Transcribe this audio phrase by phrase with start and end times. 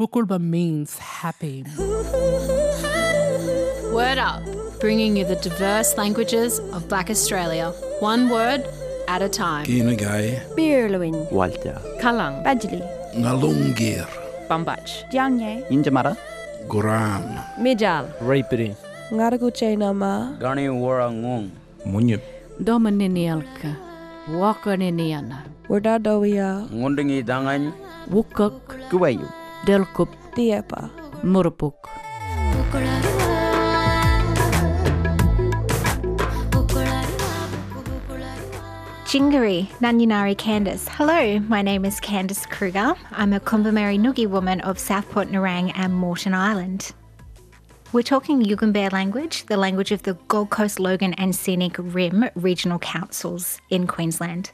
[0.00, 1.62] Pukulba means happy.
[3.92, 4.40] Word Up,
[4.80, 7.68] bringing you the diverse languages of Black Australia,
[8.00, 8.64] one word
[9.08, 9.66] at a time.
[9.66, 12.80] Kinagay, Birluin, Walter, Kalang, Badjali,
[13.12, 14.08] Ngalungir,
[14.48, 16.16] Bambach, Jiangye, Injamara,
[16.66, 18.74] Guram, Mijal, Raipiri,
[19.12, 21.50] Ngaraguche Nama, Gani Warangong,
[21.84, 22.22] Munyip,
[22.58, 23.76] Domaninialka,
[24.30, 27.74] Wakaniniana, Wardadowia, Ngundingi Dangan,
[28.08, 29.28] Wukuk, Kuwayu,
[29.66, 30.90] Delkup, Diepa,
[31.22, 31.74] Murupuk.
[39.04, 40.88] Jingari, Nanyunari Candice.
[40.88, 42.94] Hello, my name is Candice Kruger.
[43.10, 46.92] I'm a Kumbameri Noogie woman of Southport Nerang and Moreton Island.
[47.92, 52.78] We're talking Yugambeh language, the language of the Gold Coast, Logan and Scenic Rim regional
[52.78, 54.52] councils in Queensland.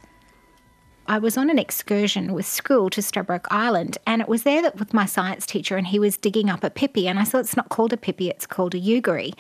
[1.08, 4.78] I was on an excursion with school to Stradbroke Island, and it was there that
[4.78, 7.56] with my science teacher, and he was digging up a pippy, and I said, "It's
[7.56, 9.32] not called a pippy; it's called a yugari."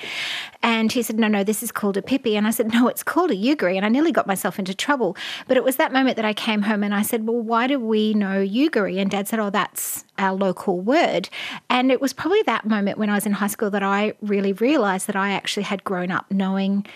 [0.62, 3.02] And he said, "No, no, this is called a pippy," and I said, "No, it's
[3.02, 5.16] called a yugari," and I nearly got myself into trouble.
[5.48, 7.80] But it was that moment that I came home and I said, "Well, why do
[7.80, 11.28] we know yugari?" And Dad said, "Oh, that's our local word."
[11.68, 14.52] And it was probably that moment when I was in high school that I really
[14.52, 16.86] realised that I actually had grown up knowing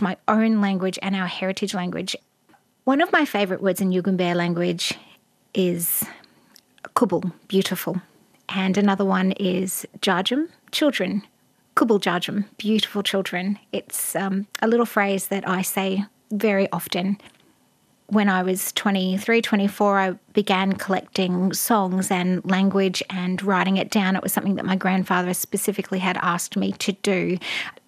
[0.00, 2.16] my own language and our heritage language.
[2.84, 4.94] One of my favourite words in Yugambeh language
[5.54, 6.04] is
[6.96, 8.02] kubul, beautiful.
[8.48, 11.22] And another one is jarjum, children.
[11.76, 13.60] Kubul jarjum, beautiful children.
[13.70, 17.18] It's um, a little phrase that I say very often.
[18.08, 24.16] When I was 23, 24, I began collecting songs and language and writing it down.
[24.16, 27.38] It was something that my grandfather specifically had asked me to do.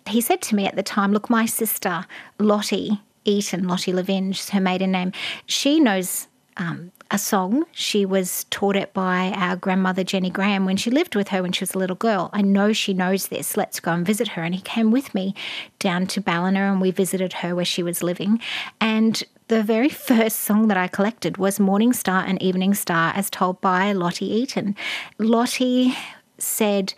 [0.06, 2.06] He said to me at the time, Look, my sister,
[2.38, 5.12] Lottie, Eaton, Lottie Lavinge, her maiden name,
[5.46, 7.64] she knows um, a song.
[7.72, 11.52] She was taught it by our grandmother Jenny Graham when she lived with her when
[11.52, 12.30] she was a little girl.
[12.32, 13.56] I know she knows this.
[13.56, 14.42] Let's go and visit her.
[14.42, 15.34] And he came with me
[15.78, 18.40] down to Ballina and we visited her where she was living.
[18.80, 23.30] And the very first song that I collected was Morning Star and Evening Star as
[23.30, 24.76] told by Lottie Eaton.
[25.18, 25.94] Lottie
[26.38, 26.94] said,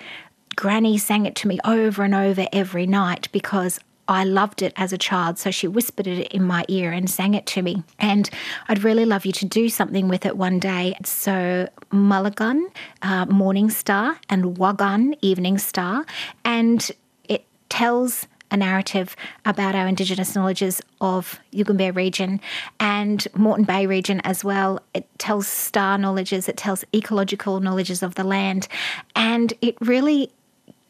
[0.55, 4.93] Granny sang it to me over and over every night because I loved it as
[4.93, 7.83] a child, so she whispered it in my ear and sang it to me.
[7.99, 8.29] And
[8.69, 10.97] I'd really love you to do something with it one day.
[11.05, 12.69] So, Mulligan,
[13.03, 16.05] uh, Morning Star, and Wagan, Evening Star.
[16.45, 16.91] And
[17.29, 22.41] it tells a narrative about our Indigenous knowledges of Yugambeh region
[22.79, 24.81] and Moreton Bay region as well.
[24.95, 28.69] It tells star knowledges, it tells ecological knowledges of the land,
[29.15, 30.31] and it really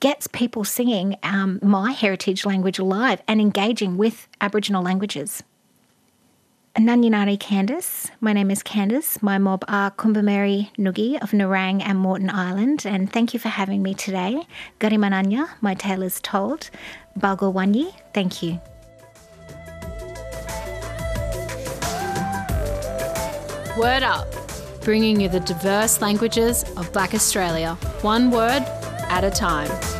[0.01, 5.43] gets people singing um, my heritage language alive and engaging with Aboriginal languages.
[6.77, 8.11] Nanyunari Candice.
[8.21, 9.23] My name is Candice.
[9.23, 12.85] My mob are Kumbameri Nugi of Nerang and Moreton Island.
[12.85, 14.47] And thank you for having me today.
[14.79, 16.69] Garimananya, my tale is told.
[17.19, 18.61] Balgowanyi, thank you.
[23.79, 24.27] Word Up,
[24.83, 28.63] bringing you the diverse languages of Black Australia, one word
[29.09, 29.96] at a time.